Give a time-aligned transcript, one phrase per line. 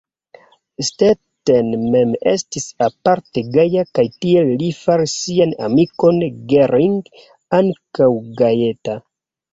[0.85, 6.19] Stetten mem estis aparte gaja kaj tiel li faris sian amikon
[6.55, 6.99] Gering
[7.61, 8.09] ankaŭ
[8.43, 8.99] gajeta.